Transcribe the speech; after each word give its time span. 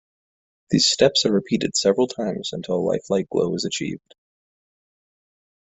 These 0.71 0.87
steps 0.87 1.27
are 1.27 1.31
repeated 1.31 1.77
several 1.77 2.07
times 2.07 2.53
until 2.53 2.77
a 2.77 2.77
lifelike 2.79 3.29
glow 3.29 3.53
is 3.53 3.65
achieved. 3.65 4.15